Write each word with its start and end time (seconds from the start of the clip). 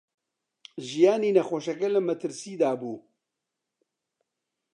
ژیانی 0.87 1.35
نەخۆشەکە 1.37 1.87
لە 1.95 1.99
مەترسیدا 2.07 2.71
بوو. 2.79 2.97